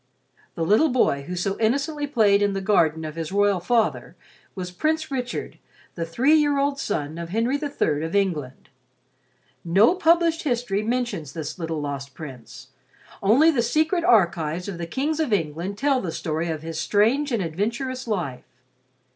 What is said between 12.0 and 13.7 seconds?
prince; only the